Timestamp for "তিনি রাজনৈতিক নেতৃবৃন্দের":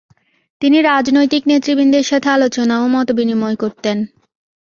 0.61-2.03